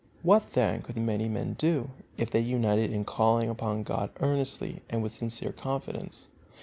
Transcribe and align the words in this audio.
What 0.23 0.53
then 0.53 0.81
could 0.81 0.97
many 0.97 1.29
men 1.29 1.53
do, 1.59 1.91
if 2.17 2.31
they 2.31 2.39
united 2.39 2.91
in 2.91 3.05
calling 3.05 3.51
upon 3.51 3.83
God 3.83 4.09
earnestly 4.19 4.81
and 4.89 5.03
with 5.03 5.13
sincere 5.13 5.51
confidence? 5.51 6.27